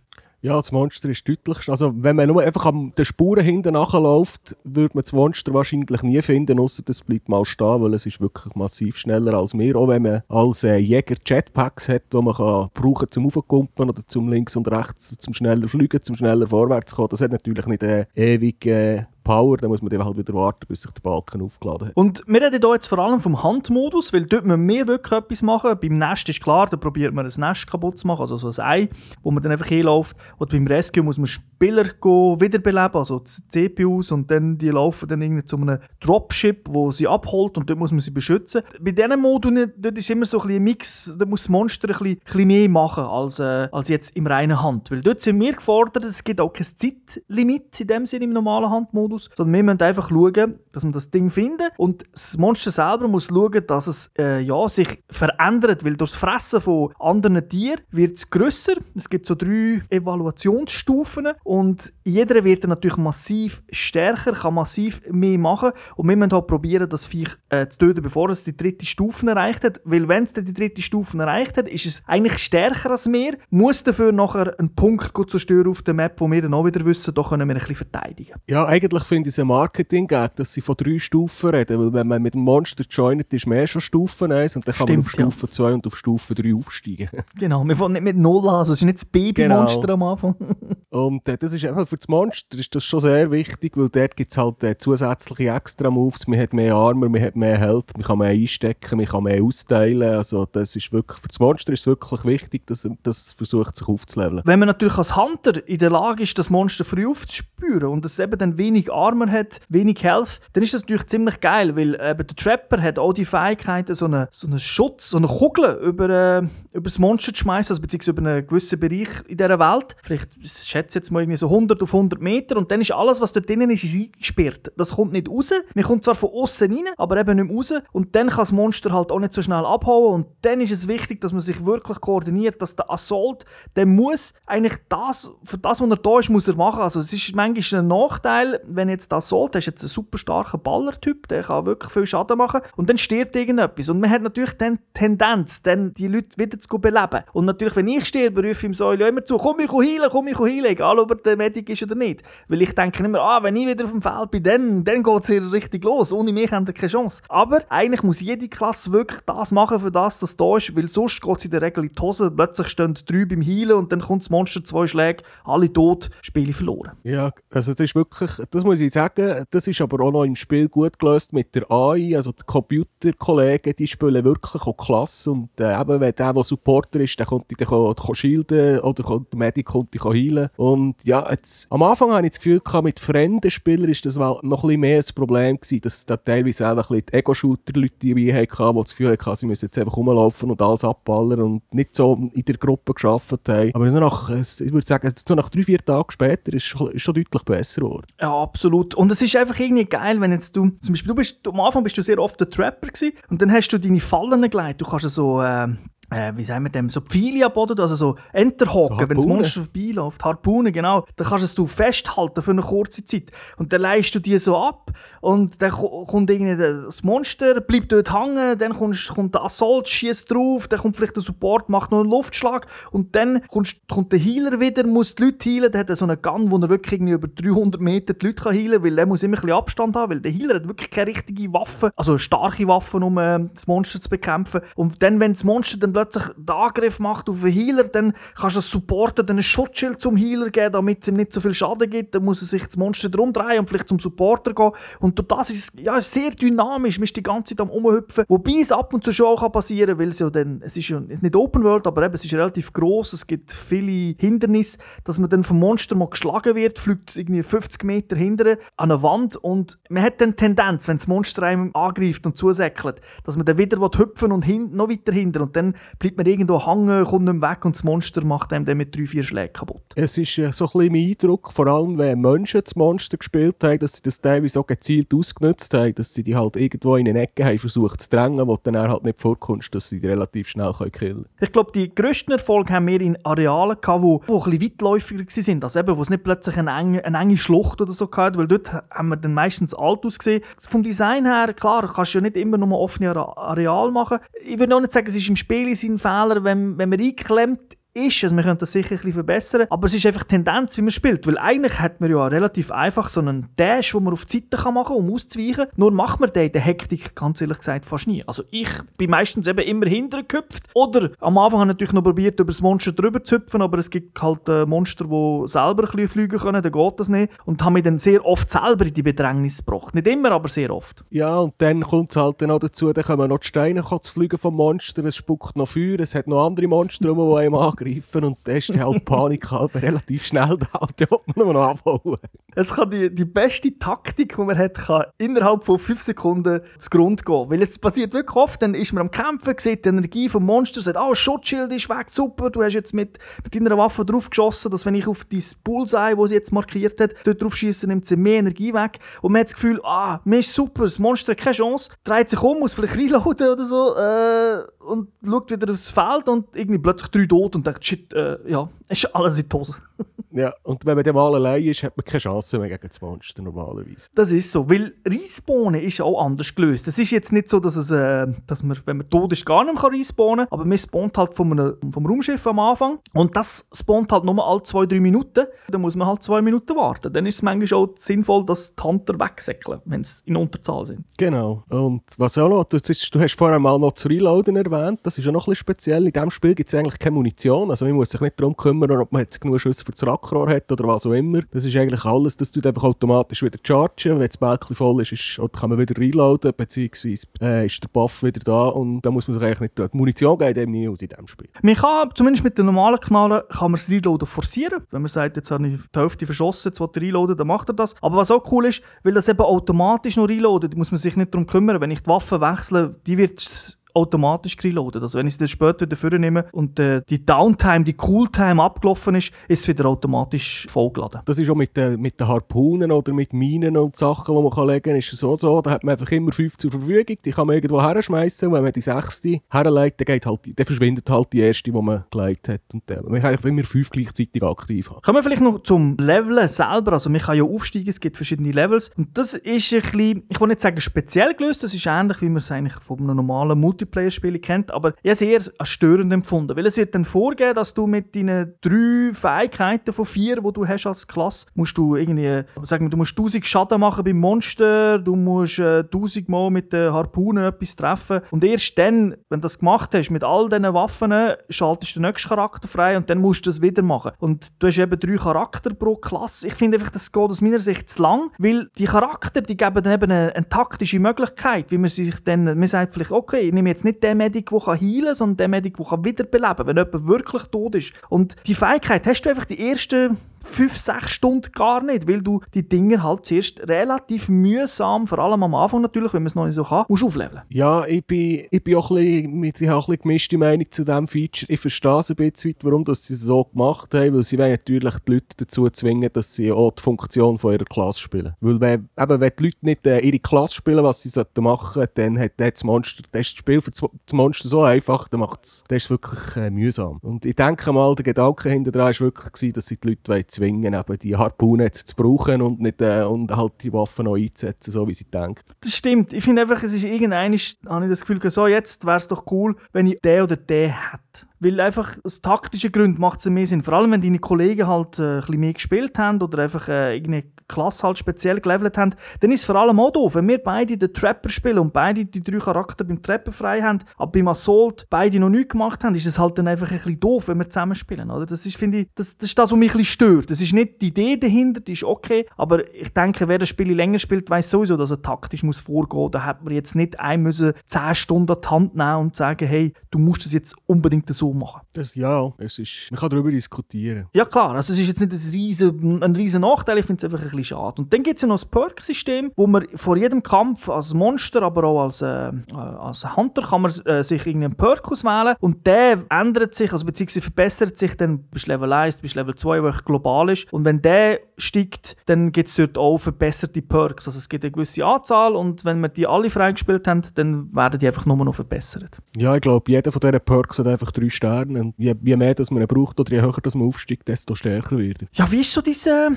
[0.41, 1.67] Ja, das Monster ist deutlich.
[1.67, 6.01] Also, wenn man nur einfach an den Spuren hinten nachläuft, würde man das Monster wahrscheinlich
[6.01, 9.75] nie finden, außer das bleibt mal stehen, weil es ist wirklich massiv schneller als wir.
[9.75, 14.01] Auch wenn man als äh, Jäger Jetpacks hat, die man kann brauchen zum Aufkumpen oder
[14.07, 17.09] zum links und rechts, zum schneller fliegen, zum schneller vorwärts kommen.
[17.09, 20.81] Das hat natürlich nicht äh, ewig äh, Power, dann muss man halt wieder warten, bis
[20.81, 21.95] sich der Balken aufgeladen hat.
[21.95, 25.43] Und wir reden hier jetzt vor allem vom Handmodus, weil dort müssen wir wirklich etwas
[25.43, 25.77] machen.
[25.79, 28.67] Beim Nest ist klar, da probiert man ein Nest kaputt zu machen, also so ein
[28.67, 28.89] Ei,
[29.21, 30.17] wo man dann einfach hinläuft.
[30.39, 35.21] Und beim Rescue muss man Spieler wiederbeleben, also die CPUs, und dann die laufen dann
[35.21, 38.63] irgendwie zu einem Dropship, wo sie abholt und dort muss man sie beschützen.
[38.81, 42.07] Bei diesen Modulen, dort ist immer so ein, ein Mix, da muss das Monster ein
[42.07, 44.89] ein bisschen mehr machen als, äh, als jetzt im reinen Hand.
[44.89, 48.71] Weil dort sind wir gefordert, es gibt auch kein Zeitlimit in dem Sinne im normalen
[48.71, 49.18] Handmodus.
[49.19, 53.07] Modus, sondern wir müssen einfach schauen, dass wir das Ding finden und das Monster selber
[53.07, 57.81] muss schauen, dass es äh, ja, sich verändert, weil durch das Fressen von anderen Tieren
[57.91, 58.73] wird es grösser.
[58.95, 65.37] Es gibt so drei Evaluationsstufen und jeder wird dann natürlich massiv stärker, kann massiv mehr
[65.37, 68.85] machen und wir müssen halt probieren, das Viech äh, zu töten, bevor es die dritte
[68.85, 72.91] Stufe erreicht hat, weil wenn es die dritte Stufe erreicht hat, ist es eigentlich stärker
[72.91, 76.65] als wir, muss dafür nachher einen Punkt zerstören auf der Map, wo wir dann auch
[76.65, 78.33] wieder wissen, da können wir ein bisschen verteidigen.
[78.47, 81.79] Ja, eigentlich finde ich es ein Marketing-Gag, dass sie von drei Stufen reden.
[81.79, 84.87] Weil wenn man mit dem Monster joint, ist mehr schon Stufe 1 und dann kann
[84.87, 85.51] Stimmt, man auf Stufe ja.
[85.51, 87.09] 2 und auf Stufe 3 aufsteigen.
[87.37, 89.93] genau, wir fangen nicht mit Null an, also es ist nicht das Babymonster genau.
[89.93, 90.35] am Anfang.
[90.89, 94.15] und äh, das ist einfach für das Monster ist das schon sehr wichtig, weil dort
[94.15, 96.27] gibt es halt äh, zusätzliche Extra-Moves.
[96.27, 99.43] Man hat mehr Armor, man hat mehr Health, man kann mehr einstecken, man kann mehr
[99.43, 100.15] austeilen.
[100.15, 103.75] Also das ist wirklich, für das Monster ist es wirklich wichtig, dass, dass es versucht,
[103.75, 104.41] sich aufzuleveln.
[104.45, 108.19] Wenn man natürlich als Hunter in der Lage ist, das Monster früh aufzuspüren und es
[108.19, 112.15] eben dann wenig Armor hat, wenig Health, dann ist das natürlich ziemlich geil, weil äh,
[112.15, 116.09] der Trapper hat auch die Fähigkeit, so einen so eine Schutz, so eine Kugel über,
[116.09, 116.37] äh,
[116.73, 119.95] über das Monster zu schmeißen, also beziehungsweise über einen gewissen Bereich in dieser Welt.
[120.03, 123.21] Vielleicht, ich schätze jetzt mal irgendwie so 100 auf 100 Meter und dann ist alles,
[123.21, 124.71] was dort drinnen ist, eingesperrt.
[124.77, 125.51] Das kommt nicht raus.
[125.73, 127.73] Man kommt zwar von außen rein, aber eben nicht raus.
[127.91, 130.13] Und dann kann das Monster halt auch nicht so schnell abhauen.
[130.13, 134.33] Und dann ist es wichtig, dass man sich wirklich koordiniert, dass der Assault, der muss
[134.45, 136.81] eigentlich das, für das, was er da ist, muss er machen.
[136.81, 140.17] Also es ist manchmal ein Nachteil, wenn jetzt das so, der ist jetzt ein super
[140.17, 143.89] starker Ballertyp, der kann wirklich viel Schaden machen und dann stirbt irgendetwas.
[143.89, 147.23] Und man hat natürlich dann die Tendenz, dann die Leute wieder zu beleben.
[147.33, 150.27] Und natürlich, wenn ich sterbe, rufe ich ihm so immer zu, komm ich heilen, komm
[150.29, 152.23] ich heilen, egal ob er der Medic ist oder nicht.
[152.47, 155.21] Weil ich denke immer, ah, wenn ich wieder auf dem Feld bin, dann, dann geht
[155.21, 156.13] es hier richtig los.
[156.13, 157.21] Ohne mich haben sie keine Chance.
[157.27, 161.21] Aber eigentlich muss jede Klasse wirklich das machen, für das das da ist, weil sonst
[161.21, 162.31] geht es in der Regel in die Hose.
[162.31, 166.53] Plötzlich stehen drei beim Heilen und dann kommt das Monster, zwei Schläge, alle tot, Spiele
[166.53, 166.91] verloren.
[167.03, 170.35] Ja, also das ist wirklich, das muss ich sagen, das ist aber auch noch im
[170.35, 175.49] Spiel gut gelöst mit der AI, also die Computerkollegen, die spielen wirklich auch klasse und
[175.59, 177.67] äh, eben, wenn der, der Supporter ist, der kommt dich
[178.13, 182.39] shielden oder der Medic kommt dich heilen und ja, jetzt, am Anfang habe ich das
[182.39, 186.15] Gefühl mit fremden Spielern ist das noch ein bisschen mehr ein Problem gewesen, dass da
[186.15, 189.97] teilweise auch ein die Ego-Shooter-Leute dabei hatten, die das Gefühl hatten, sie müssen jetzt einfach
[189.97, 193.71] rumlaufen und alles abballern und nicht so in der Gruppe geschafft haben.
[193.73, 197.43] Aber nach, ich würde sagen, so nach drei, vier Tagen später ist es schon deutlich
[197.43, 198.05] besser geworden.
[198.21, 198.45] Ja.
[198.65, 201.83] Und es ist einfach irgendwie geil, wenn jetzt du, zum Beispiel, du bist, am Anfang
[201.83, 204.81] bist du sehr oft der Trapper gewesen, und dann hast du deine Fallen gelegt.
[204.81, 205.67] Du kannst so, äh,
[206.09, 209.25] äh, wie sagen wir dem, so Pfeile am Boden, also so Enterhocken, so wenn das
[209.25, 213.31] Monster vorbeiläuft, Harpunen, genau, dann kannst du es festhalten für eine kurze Zeit.
[213.57, 218.13] Und dann leist du die so ab und dann kommt irgendwie das Monster, bleibt dort
[218.13, 221.99] hängen, dann kommt, kommt der Assault, schießt drauf, dann kommt vielleicht der Support, macht noch
[222.01, 225.95] einen Luftschlag und dann kommt, kommt der Healer wieder, muss die Leute healen, der hat
[225.95, 228.95] so einen Gun, wo er wirklich irgendwie über 300 Meter die Leute heilen kann, weil
[228.95, 231.91] der muss immer ein bisschen Abstand haben, weil der Healer hat wirklich keine richtige Waffe,
[231.95, 234.61] also starke Waffen, um äh, das Monster zu bekämpfen.
[234.75, 238.55] Und dann, wenn das Monster dann plötzlich den Angriff macht auf den Healer, dann kannst
[238.55, 241.53] du das supporten, dann ein Schutzschild zum Healer geben, damit es ihm nicht so viel
[241.53, 242.15] Schaden gibt.
[242.15, 244.71] Dann muss er sich das Monster drum drehen und vielleicht zum Supporter gehen.
[244.99, 246.97] Und durch das ist es ja, sehr dynamisch.
[246.97, 248.25] Man ist die ganze Zeit am Umhüpfen.
[248.27, 250.89] Wobei es ab und zu schon auch passieren kann, weil es ja dann, es ist
[250.89, 253.13] ja es nicht Open World, aber eben, es ist relativ groß.
[253.13, 257.83] Es gibt viele Hindernisse, dass man dann vom Monster mal geschlagen wird, fliegt irgendwie 50
[257.83, 262.25] Meter hinterher an eine Wand und man hat dann Tendenz, wenn das Monster einem angreift
[262.25, 266.17] und zusäckelt, dass man dann wieder hüpfen und hin, noch weiter hinter und dann bleibt
[266.17, 269.07] man irgendwo hängen, kommt nicht mehr weg und das Monster macht einem dann mit drei,
[269.07, 269.81] vier Schlägen kaputt.
[269.95, 273.57] Es ist äh, so ein bisschen mein Eindruck, vor allem wenn Menschen das Monster gespielt
[273.63, 277.07] haben, dass sie das teilweise so gezielt ausgenutzt haben, dass sie die halt irgendwo in
[277.07, 280.47] eine Ecke haben versucht zu drängen, wo dann halt nicht vorkommst, dass sie die relativ
[280.47, 281.25] schnell können killen können.
[281.39, 285.23] Ich glaube, die grössten Erfolge haben wir in Arealen gehabt, wo, wo ein bisschen weitläufiger
[285.23, 288.37] waren, also eben, wo es nicht plötzlich eine enge, eine enge Schlucht oder so gab,
[288.37, 290.43] weil dort haben wir dann meistens alt ausgesehen.
[290.59, 294.19] Vom Design her, klar, kannst du ja nicht immer nur offene Areal machen.
[294.43, 297.77] Ich würde auch nicht sagen, es ist im Spiel in Fehler, wenn, wenn man einklemmt
[298.07, 298.23] ist.
[298.23, 299.67] Also wir können das sicher ein bisschen verbessern.
[299.69, 301.25] Aber es ist einfach die Tendenz, wie man spielt.
[301.27, 304.71] Weil eigentlich hat man ja relativ einfach so einen Dash, den man auf die Seite
[304.71, 305.67] machen kann, um auszuweichen.
[305.75, 308.23] Nur macht man den in der Hektik, ganz ehrlich gesagt, fast nie.
[308.25, 310.63] Also ich bin meistens eben immer hinterher gehüpft.
[310.73, 313.77] Oder am Anfang habe ich natürlich noch probiert, über das Monster drüber zu hüpfen, aber
[313.77, 317.31] es gibt halt äh, Monster, die selber ein bisschen fliegen können, dann geht das nicht.
[317.45, 319.95] Und habe mich dann sehr oft selber in die Bedrängnis gebracht.
[319.95, 321.03] Nicht immer, aber sehr oft.
[321.09, 324.55] Ja, und dann kommt es halt auch dazu, dann kommen noch die Steine fliegen vom
[324.55, 328.37] Monster, es spuckt noch Feuer, es hat noch andere Monster, die einem angreifen angreifen und
[328.43, 332.19] dann ist halt Panik halt relativ schnell da und dann will man noch abholen.
[332.55, 336.89] Es kann die, die beste Taktik, die man hat, kann innerhalb von 5 Sekunden zu
[336.89, 337.49] Grund gehen.
[337.49, 340.81] Weil es passiert wirklich oft, dann ist man am Kämpfen, sieht die Energie vom Monster,
[340.81, 344.71] sagt, oh, Schutzschild ist weg, super, du hast jetzt mit, mit deiner Waffe drauf geschossen,
[344.71, 348.05] dass wenn ich auf dein Bullseye, das sie jetzt markiert hat, dort drauf schieße, nimmt
[348.05, 348.99] sie mehr Energie weg.
[349.21, 352.29] Und man hat das Gefühl, ah, mir ist super, das Monster hat keine Chance, dreht
[352.29, 356.79] sich um, muss vielleicht reloaden oder so, äh, und schaut wieder aufs Feld und irgendwie
[356.79, 359.75] plötzlich drei tot und denkt, shit, äh, ja, ist alles in die Hose.
[360.31, 362.99] ja, und wenn man dann mal allein ist, hat man keine Chance mehr gegen das
[363.01, 364.09] Monster normalerweise.
[364.15, 366.87] Das ist so, weil Respawnen ist auch anders gelöst.
[366.87, 369.63] Es ist jetzt nicht so, dass, es, äh, dass man, wenn man tot ist, gar
[369.63, 373.67] nicht mehr respawnen kann, aber man spawnt halt vom, vom Raumschiff am Anfang und das
[373.73, 375.45] spawnt halt nur alle zwei, drei Minuten.
[375.67, 377.13] Dann muss man halt zwei Minuten warten.
[377.13, 381.05] Dann ist es manchmal auch sinnvoll, dass die Hunter wegsäckeln, wenn sie in Unterzahl sind.
[381.17, 381.63] Genau.
[381.69, 385.27] Und was auch noch, du, du hast vorher mal noch das Reloaden erwähnt, das ist
[385.27, 386.05] auch noch ein bisschen speziell.
[386.05, 388.91] In diesem Spiel gibt es eigentlich keine Munition, also man muss sich nicht darum kümmern,
[388.91, 391.41] ob man jetzt genug Schüsse für das Rackrohr hat oder was auch immer.
[391.51, 394.19] Das ist eigentlich alles, das tut einfach automatisch wieder chargen.
[394.19, 398.23] Wenn das Bäckchen voll ist, ist kann man wieder reloaden, beziehungsweise äh, ist der Buff
[398.23, 399.89] wieder da und da muss man sich eigentlich nicht tun.
[399.91, 401.49] Die Munition geht eben nie aus in diesem Spiel.
[401.61, 404.83] Man kann, zumindest mit den normalen Knallen, kann man das Reloaden forcieren.
[404.91, 407.69] Wenn man sagt, jetzt habe ich die Hälfte verschossen, jetzt will ich reloaden, dann macht
[407.69, 407.95] er das.
[408.01, 411.33] Aber was auch cool ist, weil das eben automatisch noch reloadet, muss man sich nicht
[411.33, 411.81] darum kümmern.
[411.81, 415.01] Wenn ich die Waffe wechsle, die wird automatisch reloaden.
[415.01, 419.15] Also wenn ich es dann später wieder vornehme und äh, die Downtime, die Cooltime abgelaufen
[419.15, 421.21] ist, ist es wieder automatisch vollgeladen.
[421.25, 424.51] Das ist auch mit, den, mit den Harpunen oder mit Minen und Sachen, die man
[424.51, 425.61] kann legen kann, ist es so so.
[425.61, 428.63] Da hat man einfach immer fünf zur Verfügung, die kann man irgendwo herschmeißen und wenn
[428.63, 432.47] man die sechste herlegt, dann, geht halt, dann verschwindet halt die erste, die man gelegt
[432.49, 432.61] hat.
[432.73, 435.01] Und dann, man kann einfach immer fünf gleichzeitig aktiv haben.
[435.01, 436.93] Kommen wir vielleicht noch zum Leveln selber.
[436.93, 438.91] Also man kann ja aufsteigen, es gibt verschiedene Levels.
[438.97, 442.29] Und das ist ein bisschen, ich will nicht sagen speziell gelöst, das ist ähnlich, wie
[442.29, 446.13] man es eigentlich von einem normalen Multiplayer-Spiel kennt, aber ich habe es eher als störend
[446.13, 450.53] empfunden, weil es wird dann vorgehen, dass du mit deinen drei Fähigkeiten von vier, die
[450.53, 454.17] du hast als Klasse, musst du irgendwie, sagen wir, du musst 1000 Schaden machen beim
[454.17, 459.39] Monster, du musst äh, 1000 Mal mit den Harpunen etwas treffen und erst dann, wenn
[459.39, 461.13] du das gemacht hast, mit all diesen Waffen,
[461.49, 464.11] schaltest du den nächsten Charakter frei und dann musst du das wieder machen.
[464.19, 466.47] Und du hast eben drei Charakter pro Klasse.
[466.47, 469.83] Ich finde einfach, das geht aus meiner Sicht zu lang, weil die Charakter, die geben
[469.83, 473.53] dann eben eine, eine taktische Möglichkeit, wie man sich dann, man sagt vielleicht, okay, ich
[473.53, 476.77] nehme jetzt nicht den Medic, der heilen kann, sondern den Medic, der wiederbeleben kann, wenn
[476.77, 477.93] jemand wirklich tot ist.
[478.09, 480.17] Und die Fähigkeit hast du einfach die ersten
[480.49, 485.43] fünf, sechs Stunden gar nicht, weil du die Dinger halt zuerst relativ mühsam, vor allem
[485.43, 487.41] am Anfang natürlich, wenn man es noch nicht so kann, musst aufleveln.
[487.49, 490.83] Ja, ich bin, ich bin auch ein bisschen, ich habe ein bisschen gemischte Meinung zu
[490.83, 491.51] diesem Feature.
[491.51, 494.51] Ich verstehe es ein bisschen, warum dass sie es so gemacht haben, weil sie wollen
[494.51, 498.33] natürlich die Leute dazu zwingen, dass sie auch die Funktion von ihrer Klasse spielen.
[498.41, 501.85] Weil wenn, eben, wenn die Leute nicht äh, ihre Klasse spielen, was sie sollten machen,
[501.93, 505.45] dann hat das Monster, das, ist das Spiel für das Monster so einfach, dann macht
[505.45, 506.99] es, das ist wirklich äh, mühsam.
[507.01, 510.01] Und ich denke mal, der Gedanke hinter dran war wirklich, dass sie die Leute
[510.39, 514.15] zwingen, eben die Harpune jetzt zu brauchen und, nicht, äh, und halt die Waffen noch
[514.15, 515.53] einzusetzen, so wie sie denkt.
[515.61, 516.13] Das stimmt.
[516.13, 519.25] Ich finde einfach, es ist irgendein, habe ich das Gefühl, so jetzt wäre es doch
[519.31, 521.28] cool, wenn ich den oder den hätte.
[521.39, 523.63] Weil einfach aus taktischen Gründen macht es mehr Sinn.
[523.63, 527.23] Vor allem, wenn deine Kollegen halt äh, ein mehr gespielt haben oder einfach äh, irgendeine
[527.47, 530.15] Klasse halt speziell gelevelt haben, dann ist es vor allem auch doof.
[530.15, 533.79] Wenn wir beide den Trapper spielen und beide die drei Charakter beim Trapper frei haben,
[533.97, 536.99] aber beim Assault beide noch nichts gemacht haben, ist es halt dann einfach ein bisschen
[536.99, 538.11] doof, wenn wir zusammen spielen.
[538.11, 538.25] Oder?
[538.25, 540.31] Das, ist, finde ich, das, das ist das, was mich ein bisschen stört.
[540.31, 543.73] Das ist nicht die Idee dahinter, die ist okay, aber ich denke, wer das Spiel
[543.73, 546.11] länger spielt, weiß sowieso, dass er taktisch muss vorgehen muss.
[546.11, 549.47] Da hat man jetzt nicht ein müssen 10 Stunden an die Hand nehmen und sagen,
[549.47, 551.61] hey, du musst das jetzt unbedingt so machen.
[551.73, 554.07] Das, ja, es ist, man kann darüber diskutieren.
[554.13, 557.03] Ja klar, also es ist jetzt nicht ein riesen, ein riesen Nachteil, ich finde es
[557.05, 557.81] einfach ein bisschen schade.
[557.81, 561.41] Und dann gibt es ja noch das Perk-System, wo man vor jedem Kampf als Monster,
[561.43, 566.03] aber auch als, äh, als Hunter kann man äh, sich irgendeinen Perk auswählen und der
[566.09, 570.29] ändert sich, also beziehungsweise verbessert sich dann bis Level 1, bis Level 2, wo global
[570.29, 570.51] ist.
[570.51, 574.07] Und wenn der steigt, dann gibt es dort auch verbesserte Perks.
[574.07, 577.79] Also es gibt eine gewisse Anzahl und wenn wir die alle freigespielt haben, dann werden
[577.79, 578.99] die einfach nur noch verbessert.
[579.17, 581.61] Ja, ich glaube, jeder von diesen Perks hat einfach drei Sterne.
[581.61, 584.77] Und je, je mehr das man braucht oder je höher das man aufsteigt, desto stärker
[584.77, 585.07] wird er.
[585.13, 586.09] Ja, wie ist so dieses, äh,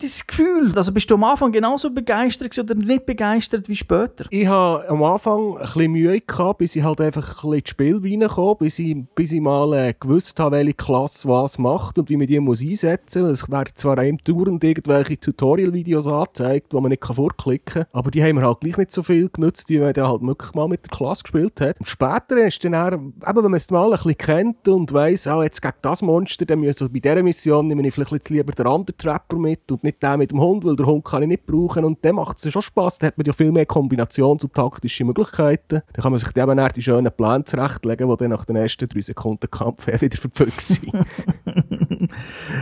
[0.00, 0.72] dieses Gefühl?
[0.76, 4.26] Also bist du am Anfang genauso begeistert oder nicht begeistert wie später?
[4.30, 7.68] Ich habe am Anfang ein bisschen Mühe gehabt, bis ich halt einfach ein bisschen ins
[7.68, 12.10] Spiel reinkam, bis ich, bis ich mal äh, gewusst habe, welche Klasse was macht und
[12.10, 13.42] wie man die muss einsetzen muss.
[13.42, 18.22] Es werden zwar einem dauernd irgendwelche Tutorial-Videos angezeigt, die man nicht vorklicken kann, aber die
[18.22, 20.84] haben mir halt gleich nicht so viel genutzt, wie man dann halt wirklich mal mit
[20.84, 21.78] der Klasse gespielt hat.
[21.78, 25.26] Und später ist dann eher, eben, wenn man es mal ein bisschen kennt und weiss,
[25.26, 28.52] auch jetzt gegen das Monster, dann also bei dieser Mission nehme ich vielleicht jetzt lieber
[28.52, 31.28] den anderen Trapper mit und nicht den mit dem Hund, weil der Hund kann ich
[31.28, 34.44] nicht brauchen und dann macht es schon Spass, dann hat man ja viel mehr Kombinations-
[34.44, 35.82] und taktische Möglichkeiten.
[35.92, 39.00] Dann kann man sich eben die schönen Pläne zurechtlegen, die dann nach den ersten drei
[39.00, 40.92] Sekunden Kampf wieder verpflückt sind.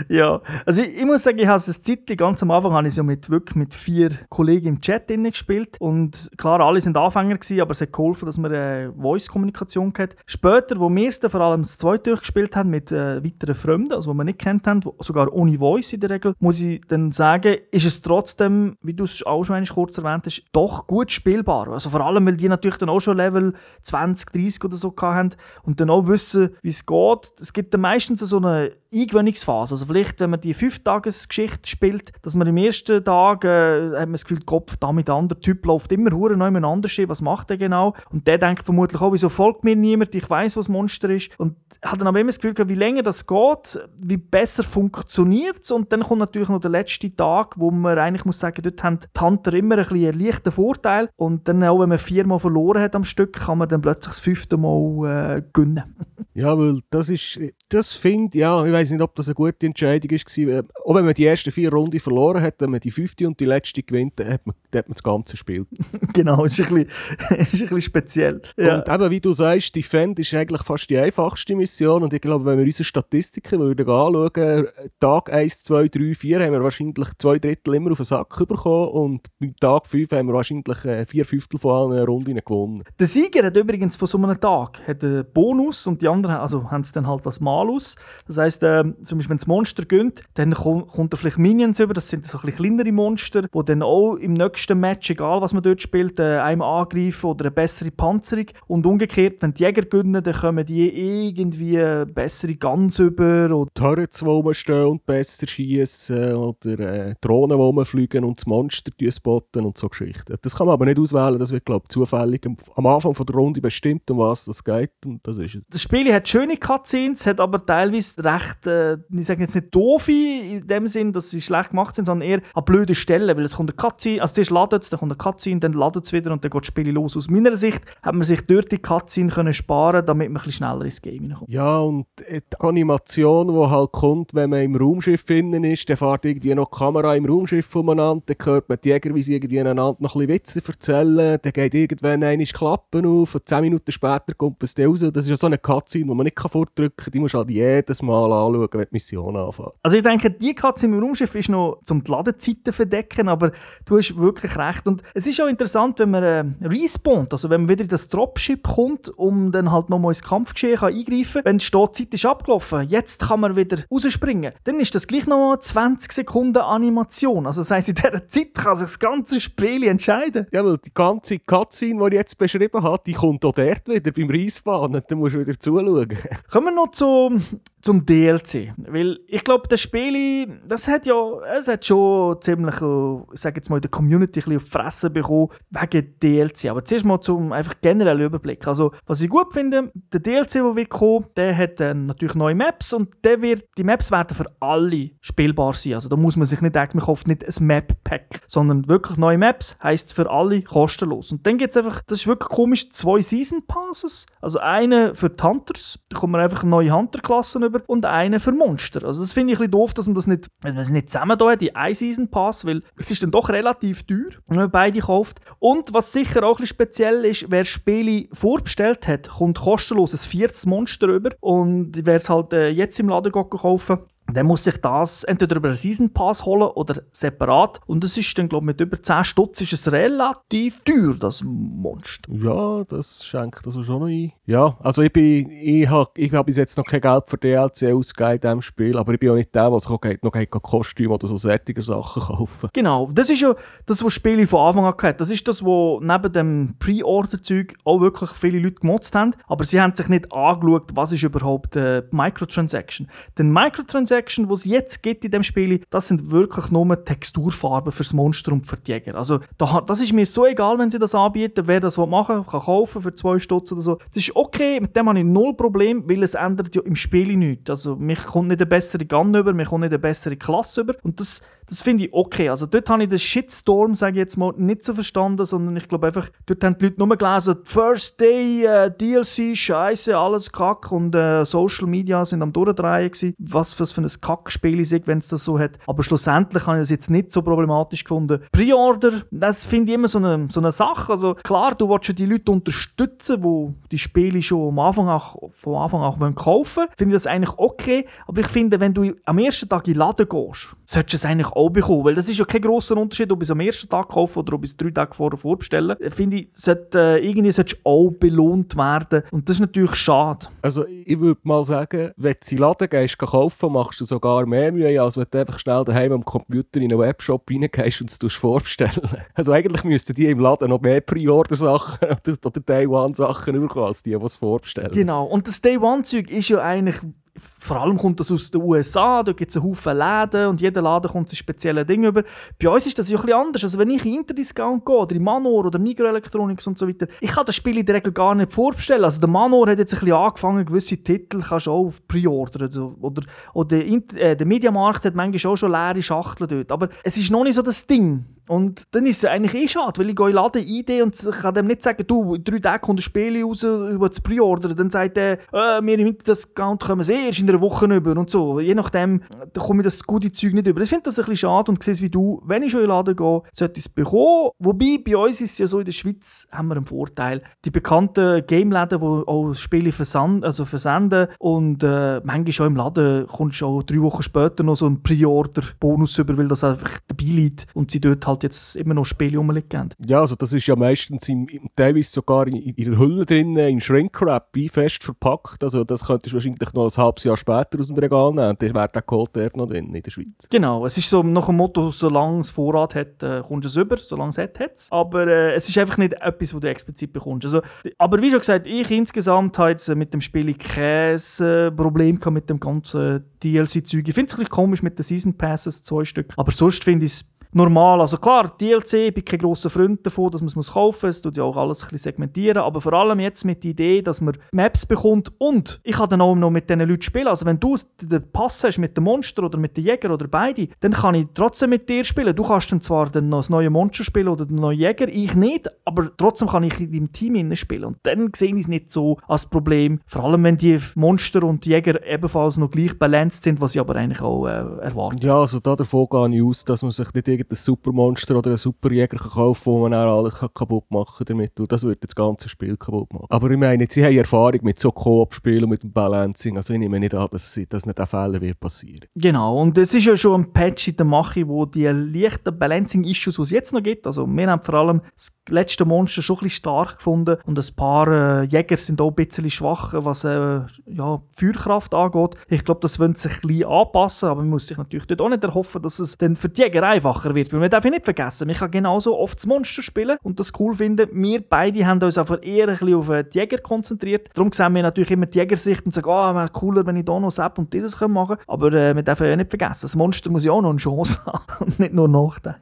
[0.08, 2.94] ja, also ich, ich, muss sagen, ich habe es Zeit, ganz am Anfang habe ich
[2.94, 7.60] so mit, wirklich mit vier Kollegen im Chat gespielt und klar, alle sind Anfänger gewesen,
[7.60, 10.16] aber es hat geholfen, dass man eine Voice-Kommunikation hat.
[10.26, 13.92] Später, wo wir es dann vor allem das zweite durchgespielt haben mit äh, weiteren Fremden,
[13.92, 17.12] also die wir nicht kennt haben, sogar ohne Voice in der Regel, muss ich dann
[17.12, 21.68] sagen, ist es trotzdem, wie du es auch schon kurz erwähnt hast, doch gut spielbar.
[21.68, 25.36] Also vor allem, weil die natürlich dann auch schon Level 20, 30 oder so hatten
[25.62, 27.32] und dann auch wissen, wie es geht.
[27.40, 29.74] Es gibt dann meistens so eine Eingewöhnungsphase.
[29.74, 34.12] Also vielleicht, wenn man die Fünf-Tages-Geschichte spielt, dass man im ersten Tag äh, hat man
[34.12, 37.56] das Gefühl, Kopf, da mit anderer Typ läuft immer hure neu anders was macht er
[37.56, 37.94] genau?
[38.10, 41.30] Und der denkt vermutlich auch, wieso folgt mir niemand, ich weiß, was Monster ist.
[41.38, 45.70] Und hat dann aber immer das Gefühl, wie länger das geht, wie besser funktioniert es.
[45.70, 48.98] Und dann kommt natürlich noch der letzte Tag, wo man eigentlich muss sagen, dort haben
[49.00, 51.10] die Hunter immer ein bisschen einen leichten Vorteil.
[51.16, 54.20] Und dann auch, wenn man viermal verloren hat am Stück, kann man dann plötzlich das
[54.20, 55.96] fünfte Mal äh, gewinnen.
[56.34, 60.10] ja, weil das ist, das finde ja, ich weiß nicht, ob das eine gute Entscheidung
[60.10, 60.64] war.
[60.84, 63.44] Auch wenn man die ersten vier Runden verloren hat, wenn man die fünfte und die
[63.44, 65.66] letzte gewinnt, dann hat man, dann hat man das ganze Spiel.
[66.12, 66.86] genau, ist ein bisschen,
[67.38, 68.42] ist ein bisschen speziell.
[68.56, 68.78] Ja.
[68.78, 72.02] Und eben, wie du sagst, Defend ist eigentlich fast die einfachste Mission.
[72.02, 74.66] Und ich glaube, wenn wir unsere Statistiken würden anschauen,
[75.00, 78.88] Tag 1, 2, 3, 4 haben wir wahrscheinlich zwei Drittel immer auf den Sack bekommen
[78.90, 82.84] und beim Tag 5 haben wir wahrscheinlich äh, vier Fünftel von allen Runden gewonnen.
[82.98, 86.70] Der Sieger hat übrigens von so einem Tag hat einen Bonus und die anderen also,
[86.70, 87.96] haben es dann halt als Malus.
[88.26, 91.94] Das heisst, äh, zum Beispiel wenn das Monster gönnt, dann kommt er vielleicht Minions über,
[91.94, 95.62] das sind so ein kleinere Monster, die dann auch im nächsten Match, egal was man
[95.62, 98.46] dort spielt, äh, einem angreifen oder eine bessere Panzerung.
[98.66, 103.50] Und umgekehrt, wenn die Jäger gönnen, dann kommen die irgendwie bessere Guns über.
[103.54, 108.92] Oder Turrets, die rumstehen und besser schießen oder äh, Drohnen, die rumfliegen und das Monster
[109.10, 110.36] spotten und so Geschichten.
[110.42, 113.36] Das kann man aber nicht auswählen, das wird, glaube ich, zufällig am Anfang von der
[113.36, 115.62] Runde bestimmt, um was es geht und das ist es.
[115.70, 120.12] Das Spiel hat schöne Cutscenes, hat aber teilweise recht, äh, ich sage jetzt nicht doofe,
[120.12, 123.56] in dem Sinn, dass sie schlecht gemacht sind, sondern eher an blöden Stellen, weil es
[123.56, 126.32] kommt eine Cutscene, also zuerst ladet es, dann kommt eine Cutscene, dann ladet es wieder
[126.32, 127.16] und dann geht das Spiel los.
[127.16, 130.84] Aus meiner Sicht hat man sich dort die Cutscene können sparen damit man ein schneller
[130.84, 131.50] ins Game hineinkommt.
[131.50, 136.24] Ja, und die Animation, die halt kommt, wenn man im Raumschiff innen ist, dann fährt
[136.24, 139.60] irgendwie noch die Kamera im Raumschiff umeinander, dann hört man die Jäger, wie sie irgendwie
[139.60, 143.92] einander noch ein bisschen Witze erzählen, dann geht irgendwann eine Klappen auf und zehn Minuten
[143.92, 145.00] später kommt es raus.
[145.00, 148.02] Das ist ja so eine Cutscene, die man nicht vordrücken kann, die muss halt jedes
[148.02, 149.72] Mal anschauen, wenn die Mission anfängt.
[149.82, 153.52] Also ich denke, die Cutscene im Raumschiff ist noch zum die Ladezeiten verdecken, aber
[153.84, 154.86] du hast wirklich recht.
[154.86, 158.08] Und es ist auch interessant, wenn man äh, respawnt, also wenn man wieder in das
[158.08, 162.88] Dropship kommt, um dann halt nochmal ins Kampfgeschehen kann eingreifen wenn die Stoßzeit ist abgelaufen,
[162.88, 167.46] jetzt kann man wieder rausspringen, dann ist das gleich nochmal 20 Sekunden Animation.
[167.46, 170.46] Also das heisst, in dieser Zeit kann sich das ganze Spiel entscheiden.
[170.52, 174.12] Ja, weil die ganze Cutscene, die ich jetzt beschrieben habe, die kommt auch dort wieder
[174.12, 175.02] beim Respawnen.
[175.06, 176.16] Dann musst du wieder zuschauen.
[176.50, 177.44] Kommen wir noch zum,
[177.80, 178.72] zum DLC.
[178.76, 181.14] Weil ich glaube, das Spiel, das hat ja,
[181.54, 185.12] es hat schon ziemlich, ich sage jetzt mal, in der Community ein bisschen auf Fressen
[185.12, 186.70] bekommen wegen DLC.
[186.70, 188.66] Aber zuerst mal zum einfach generellen Überblick.
[188.66, 192.54] Also, was ich gut finde, der DLC, der wird kommen, der hat dann natürlich neue
[192.54, 195.94] Maps und der wird, die Maps werden für alle spielbar sein.
[195.94, 199.36] Also, da muss man sich nicht denken, man kauft nicht ein Map-Pack, sondern wirklich neue
[199.36, 201.30] Maps, heisst für alle kostenlos.
[201.30, 204.24] Und dann gibt es einfach, das ist wirklich komisch, zwei Season Passes.
[204.40, 208.52] Also, eine für die Hunters, da kommt man einfach neue Hunter-Klassen über und einen für
[208.52, 209.04] Monster.
[209.04, 211.10] Also das finde ich ein bisschen doof, dass man das nicht, wenn man es nicht
[211.10, 214.70] zusammen hat, die ein Season Pass, weil es ist dann doch relativ teuer, wenn man
[214.70, 215.40] beide kauft.
[215.58, 220.28] Und was sicher auch ein bisschen speziell ist, wer Spiele vorbestellt hat, kommt kostenlos ein
[220.28, 223.98] viertes Monster über und wer es halt äh, jetzt im Laden kaufen
[224.32, 227.80] dann muss sich das entweder über einen Season Pass holen oder separat.
[227.86, 231.42] Und das ist dann, glaube ich, mit über 10 Stutz ist es relativ teuer, das
[231.44, 232.32] Monster.
[232.32, 234.32] Ja, das schenkt also schon noch ein.
[234.44, 237.92] Ja, also ich bin, ich habe ich hab bis jetzt noch kein Geld für DLC
[237.94, 239.90] ausgegeben in diesem Spiel, aber ich bin auch nicht der, der sich
[240.22, 242.70] noch kein Kostüm oder so sättige Sachen kaufen.
[242.72, 243.54] Genau, das ist ja
[243.86, 245.18] das, was Spiele von Anfang an hatten.
[245.18, 249.80] Das ist das, was neben dem Pre-Order-Zeug auch wirklich viele Leute gemotzt haben, aber sie
[249.80, 253.08] haben sich nicht angeschaut, was ist überhaupt äh, Microtransaction.
[253.38, 257.92] Denn Microtransaction Section, die es jetzt gibt in dem Spiel, das sind wirklich nur Texturfarben
[257.92, 259.14] fürs Monster und für die Jäger.
[259.14, 262.60] Also das ist mir so egal, wenn sie das anbieten, wer das machen will, kann
[262.60, 263.98] kaufen für zwei Stutz oder so.
[264.14, 267.36] Das ist okay, mit dem habe ich null Problem, weil es ändert ja im Spiel
[267.36, 267.68] nichts.
[267.68, 270.94] Also mich kommt nicht eine bessere Gun über, mich kommt nicht eine bessere Klasse über
[271.02, 272.48] und das das finde ich okay.
[272.48, 275.88] Also dort habe ich den Shitstorm, sage ich jetzt mal, nicht so verstanden, sondern ich
[275.88, 280.92] glaube einfach, dort haben die Leute nur gelesen, First Day, äh, DLC, Scheiße, alles Kack
[280.92, 283.34] und äh, Social Media sind am Durchdrehen gewesen.
[283.38, 285.72] Was, für ein Kackspiel ist, wenn es das so hat.
[285.86, 288.42] Aber schlussendlich habe ich das jetzt nicht so problematisch gefunden.
[288.52, 291.12] Pre-Order, das finde ich immer so eine, so eine Sache.
[291.12, 295.50] Also klar, du willst schon die Leute unterstützen, die die Spiele schon am Anfang auch,
[295.52, 296.88] von Anfang an kaufen wollen.
[296.96, 298.06] Finde ich das eigentlich okay.
[298.26, 301.24] Aber ich finde, wenn du am ersten Tag in den Laden gehst, solltest du es
[301.24, 302.04] eigentlich auch bekommen.
[302.04, 304.54] Weil das ist ja kein grosser Unterschied, ob ich es am ersten Tag kaufe oder
[304.54, 305.96] ob ich es drei Tage vorher vorbestelle.
[306.10, 309.22] Finde ich, sollte, äh, irgendwie sollte auch belohnt werden.
[309.30, 310.46] Und das ist natürlich schade.
[310.62, 314.46] Also ich würde mal sagen, wenn du in den Laden gehst, kaufen, machst du sogar
[314.46, 318.22] mehr Mühe, als wenn du einfach schnell daheim am Computer in einen Webshop reingehst und
[318.22, 318.92] es vorbestellen.
[319.34, 324.16] Also eigentlich müssten die im Laden noch mehr Pre-Order-Sachen oder, oder Day-One-Sachen bekommen, als die,
[324.16, 324.92] die es vorbestellen.
[324.92, 325.24] Genau.
[325.24, 326.96] Und das Day-One-Zeug ist ja eigentlich
[327.38, 330.82] vor allem kommt das aus den USA, da gibt es einen Haufen Läden und jeder
[330.82, 332.22] Laden kommt ein spezielles Ding über.
[332.62, 333.64] Bei uns ist das ja ein bisschen anders.
[333.64, 337.30] Also wenn ich in Interdiscount gehe oder in Manor oder Mikroelektronik und so weiter, ich
[337.30, 339.04] kann das Spiel in der Regel gar nicht vorbestellen.
[339.04, 342.62] Also der Manor hat jetzt ein bisschen angefangen, gewisse Titel kannst du auch auf Pre-Order
[342.62, 343.22] also, oder,
[343.54, 346.72] oder äh, der Mediamarkt hat manchmal auch schon leere Schachteln dort.
[346.72, 348.24] Aber es ist noch nicht so das Ding.
[348.48, 351.54] Und dann ist es eigentlich eh schade, weil ich gehe in Laden ID und kann
[351.54, 354.76] dem nicht sagen, du, in drei Tagen kommt ein Spiel raus, über das Preordern.
[354.76, 358.30] Dann sagt er, äh, wir im das-Account kommen sie erst in einer Woche über und
[358.30, 358.60] so.
[358.60, 360.80] Je nachdem, da komme ich das gute Zeug nicht über.
[360.80, 362.88] Ich finde das ein bisschen schade und sehe es wie du, wenn ich schon in
[362.88, 364.50] Laden gehe, sollte ich es bekommen.
[364.58, 367.42] Wobei, bei uns ist es ja so, in der Schweiz haben wir einen Vorteil.
[367.64, 373.26] Die bekannten Game-Läden, die auch Spiele versand, also versenden und äh, manchmal schon im Laden
[373.26, 377.24] kommst du auch drei Wochen später noch so einen Pre-Order-Bonus über, weil das einfach dabei
[377.24, 379.94] liegt und sie dort halt jetzt immer noch Spiele rumliegen.
[380.06, 383.80] Ja, also das ist ja meistens im, teilweise sogar in, in der Hülle drin, in
[383.80, 385.62] Shrinkwrap, fest verpackt.
[385.62, 388.56] Also das könntest du wahrscheinlich noch ein halbes Jahr später aus dem Regal nehmen.
[388.58, 390.48] Dann wäre der Code noch drin in der Schweiz.
[390.50, 393.76] Genau, es ist so nach dem Motto, solange es Vorrat hat, äh, kommst du es
[393.76, 394.88] über, solange es hat, hat es.
[394.90, 397.44] Aber äh, es ist einfach nicht etwas, was du explizit bekommst.
[397.44, 397.62] Also,
[397.98, 402.50] aber wie schon gesagt, ich insgesamt habe jetzt mit dem Spiel kein äh, Problem mit
[402.50, 404.08] dem ganzen DLC-Zeug.
[404.08, 406.32] Ich finde es ein bisschen komisch mit den Season Passes, zwei Stück.
[406.36, 408.00] Aber sonst finde ich es normal.
[408.00, 411.16] Also klar, DLC, ich bin kein grosser Freund davon, dass man es kaufen muss.
[411.16, 412.58] Es tut ja auch alles ein bisschen segmentieren.
[412.58, 416.20] Aber vor allem jetzt mit der Idee, dass man Maps bekommt und ich kann dann
[416.20, 417.28] auch noch mit diesen Leuten spielen.
[417.28, 420.68] Also wenn du den Pass hast mit dem Monster oder mit dem Jäger oder beide,
[420.80, 422.34] dann kann ich trotzdem mit dir spielen.
[422.34, 425.34] Du kannst dann zwar dann noch das neue Monster spielen oder den neuen Jäger, ich
[425.34, 427.84] nicht, aber trotzdem kann ich in deinem Team spielen.
[427.84, 430.00] Und dann sehe ich es nicht so als Problem.
[430.06, 433.80] Vor allem, wenn die Monster und die Jäger ebenfalls noch gleich balanced sind, was ich
[433.80, 435.26] aber eigentlich auch äh, erwarte.
[435.26, 438.56] Ja, also da davon gehe ich aus, dass man sich nicht irgendein Supermonster oder einen
[438.56, 441.58] Superjäger kaufen kann, wo man dann alles kaputt machen kann damit.
[441.58, 443.26] Und das würde das ganze Spiel kaputt machen.
[443.28, 446.56] Aber ich meine, sie haben Erfahrung mit so Koop-Spielen und mit dem Balancing.
[446.56, 449.08] Also ich nehme nicht an, dass, dass nicht ein Fehler wird passieren.
[449.14, 449.60] Genau.
[449.60, 453.42] Und es ist ja schon ein Patch in der Mache, wo die leichten Balancing-Issues, die
[453.42, 456.56] es jetzt noch gibt, also wir haben vor allem das letzte Monster schon ein bisschen
[456.56, 461.22] stark gefunden und ein paar äh, Jäger sind auch ein bisschen schwach, was äh, ja,
[461.32, 462.36] Feuerkraft angeht.
[462.48, 465.28] Ich glaube, das wird sich ein bisschen anpassen, aber man muss sich natürlich dort auch
[465.28, 468.48] nicht erhoffen, dass es dann für die Jäger einfacher wird, weil man darf nicht vergessen,
[468.48, 471.08] ich kann genauso oft das Monster spielen und das cool finden.
[471.12, 474.28] Wir beide haben uns einfach eher ein bisschen auf die Jäger konzentriert.
[474.34, 477.18] Darum sehen wir natürlich immer die Jägersicht und sagen, oh, wäre cooler, wenn ich da
[477.18, 478.42] noch Sepp und dieses machen könnte.
[478.46, 481.20] Aber äh, wir dürfen ja nicht vergessen, das Monster muss ja auch noch eine Chance
[481.26, 482.56] haben und nicht nur Nachteil.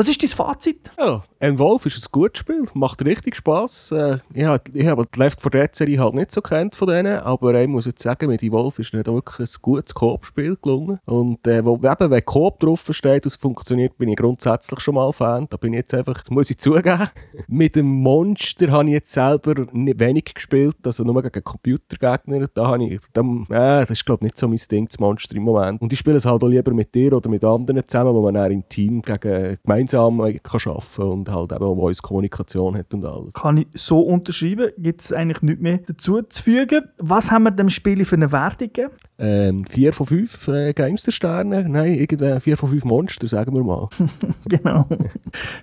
[0.00, 0.90] Was ist dein Fazit?
[0.98, 3.92] Ja, ein Wolf ist ein gutes Spiel, macht richtig Spass.
[3.92, 7.18] Äh, ich habe hab die Left 4 Dead Serie halt nicht so kennt von denen,
[7.18, 11.00] aber ich muss jetzt sagen, mit die Wolf ist nicht wirklich ein gutes Coop-Spiel gelungen.
[11.04, 15.12] Und äh, wo, eben, wenn Coop draufsteht und es funktioniert, bin ich grundsätzlich schon mal
[15.12, 15.46] Fan.
[15.50, 17.08] Da bin ich jetzt einfach, das muss ich zugeben.
[17.46, 22.46] mit dem Monster habe ich jetzt selber nicht wenig gespielt, also nur gegen Computergegner.
[22.54, 25.36] Da habe ich, da, äh, das ist glaube ich nicht so mein Ding, das Monster
[25.36, 25.82] im Moment.
[25.82, 28.32] Und ich spiele es halt auch lieber mit dir oder mit anderen zusammen, wo man
[28.32, 32.76] dann im Team gegen gemeinsam gemeinsam äh, kann arbeiten kann und halt eben Voice Kommunikation
[32.76, 33.34] hat und alles.
[33.34, 34.70] Kann ich so unterschreiben.
[34.78, 36.84] Gibt es eigentlich nichts mehr dazu zu fügen.
[36.98, 38.92] Was haben wir dem Spiel für eine Wertung gegeben?
[39.18, 41.68] Ähm, 4 von 5 äh, Gamester-Sterne.
[41.68, 43.88] Nein, irgendwie 4 von 5 Monster, sagen wir mal.
[44.46, 44.86] genau.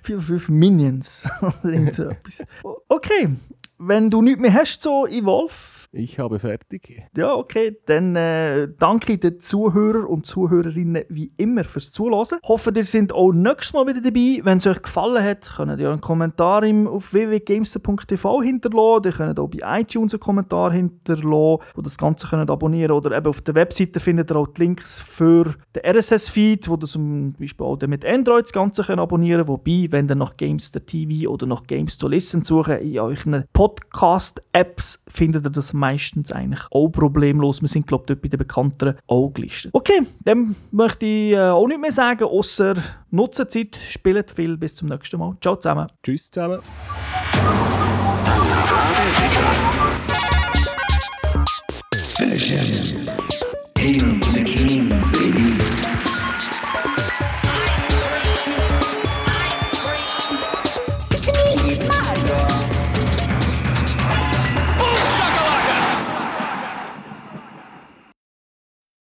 [0.04, 1.28] 4 von 5 Minions.
[2.88, 3.36] okay,
[3.78, 7.02] wenn du nichts mehr hast, so in Wolf, ich habe fertig.
[7.16, 7.76] Ja, okay.
[7.86, 12.38] Dann äh, danke den Zuhörern und Zuhörerinnen wie immer fürs Zuhören.
[12.46, 14.40] Hoffe, ihr seid auch nächstes Mal wieder dabei.
[14.42, 19.04] Wenn es euch gefallen hat, könnt ihr einen Kommentar auf www.gamester.tv hinterlassen.
[19.06, 23.26] Ihr könnt auch bei iTunes einen Kommentar hinterlassen, wo das Ganze könnt abonnieren Oder eben
[23.26, 27.64] auf der Webseite findet ihr auch die Links für den RSS-Feed, wo ihr zum Beispiel
[27.66, 29.48] auch mit Android das Ganze könnt abonnieren könnt.
[29.48, 35.02] Wobei, wenn ihr nach Gamester TV oder nach Games to Listen suchen, in euren Podcast-Apps
[35.08, 37.60] findet ihr das meistens eigentlich auch problemlos.
[37.60, 39.72] Wir sind, glaube ich, dort bei den Bekannteren auch gelistet.
[39.74, 42.74] Okay, dann möchte ich äh, auch nicht mehr sagen, außer
[43.10, 44.56] nutzen Zeit, spielt viel.
[44.56, 45.36] Bis zum nächsten Mal.
[45.40, 45.86] Ciao zusammen.
[46.02, 46.60] Tschüss zusammen.